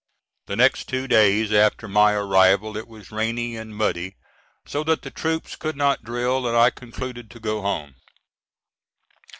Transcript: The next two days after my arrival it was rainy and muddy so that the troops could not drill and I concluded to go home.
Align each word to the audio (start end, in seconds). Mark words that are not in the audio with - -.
The 0.47 0.55
next 0.55 0.85
two 0.85 1.07
days 1.07 1.53
after 1.53 1.87
my 1.87 2.13
arrival 2.13 2.75
it 2.75 2.87
was 2.87 3.11
rainy 3.11 3.55
and 3.55 3.75
muddy 3.77 4.15
so 4.65 4.83
that 4.85 5.03
the 5.03 5.11
troops 5.11 5.55
could 5.55 5.75
not 5.77 6.03
drill 6.03 6.47
and 6.47 6.57
I 6.57 6.71
concluded 6.71 7.29
to 7.29 7.39
go 7.39 7.61
home. 7.61 7.93